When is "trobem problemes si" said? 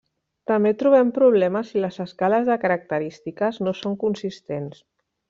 0.77-1.83